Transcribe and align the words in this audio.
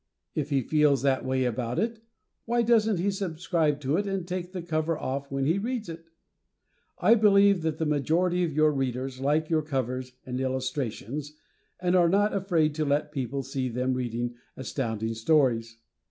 If 0.33 0.49
he 0.49 0.61
feels 0.63 1.03
that 1.03 1.23
way 1.23 1.45
about 1.45 1.77
it, 1.77 1.99
why 2.45 2.63
doesn't 2.63 2.97
he 2.97 3.11
subscribe 3.11 3.79
to 3.81 3.97
it 3.97 4.07
and 4.07 4.27
take 4.27 4.51
the 4.51 4.63
cover 4.63 4.97
off 4.97 5.29
when 5.29 5.45
he 5.45 5.59
reads 5.59 5.89
it? 5.89 6.05
I 6.97 7.13
believe 7.13 7.61
that 7.61 7.77
the 7.77 7.85
majority 7.85 8.43
of 8.43 8.51
your 8.51 8.71
Readers 8.71 9.19
like 9.19 9.51
your 9.51 9.61
covers 9.61 10.13
and 10.25 10.41
illustrations, 10.41 11.33
and 11.79 11.95
are 11.95 12.09
not 12.09 12.33
afraid 12.33 12.73
to 12.73 12.83
let 12.85 13.11
people 13.11 13.43
see 13.43 13.69
them 13.69 13.93
reading 13.93 14.33
Astounding 14.57 15.13
Stories. 15.13 15.77